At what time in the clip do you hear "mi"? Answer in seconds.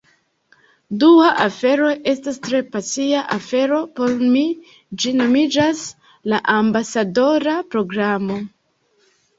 4.33-4.43